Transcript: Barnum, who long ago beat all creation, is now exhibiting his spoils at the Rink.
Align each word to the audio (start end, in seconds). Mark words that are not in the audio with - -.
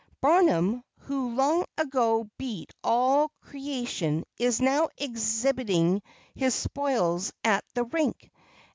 Barnum, 0.19 0.83
who 1.01 1.35
long 1.35 1.63
ago 1.77 2.27
beat 2.39 2.73
all 2.83 3.31
creation, 3.39 4.23
is 4.39 4.59
now 4.59 4.89
exhibiting 4.97 6.01
his 6.33 6.55
spoils 6.55 7.31
at 7.43 7.63
the 7.75 7.83
Rink. 7.83 8.31